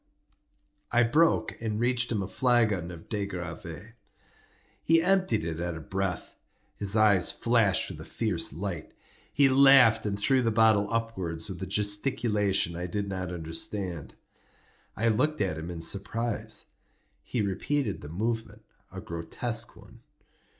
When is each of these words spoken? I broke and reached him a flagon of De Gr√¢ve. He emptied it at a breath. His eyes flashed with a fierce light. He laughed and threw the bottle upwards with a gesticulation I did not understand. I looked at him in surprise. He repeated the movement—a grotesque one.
I 0.91 1.03
broke 1.03 1.55
and 1.61 1.79
reached 1.79 2.11
him 2.11 2.23
a 2.23 2.27
flagon 2.27 2.89
of 2.89 3.07
De 3.07 3.27
Gr√¢ve. 3.27 3.93
He 4.81 4.99
emptied 4.99 5.45
it 5.45 5.59
at 5.59 5.75
a 5.77 5.79
breath. 5.79 6.37
His 6.75 6.95
eyes 6.95 7.31
flashed 7.31 7.91
with 7.91 8.01
a 8.01 8.05
fierce 8.05 8.51
light. 8.51 8.95
He 9.31 9.47
laughed 9.47 10.07
and 10.07 10.17
threw 10.17 10.41
the 10.41 10.49
bottle 10.49 10.91
upwards 10.91 11.49
with 11.51 11.61
a 11.61 11.67
gesticulation 11.67 12.75
I 12.75 12.87
did 12.87 13.07
not 13.09 13.31
understand. 13.31 14.15
I 14.97 15.07
looked 15.07 15.39
at 15.39 15.59
him 15.59 15.69
in 15.69 15.81
surprise. 15.81 16.77
He 17.21 17.43
repeated 17.43 18.01
the 18.01 18.09
movement—a 18.09 19.01
grotesque 19.01 19.75
one. 19.75 19.99